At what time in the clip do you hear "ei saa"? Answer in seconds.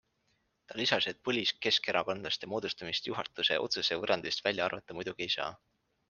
5.27-5.51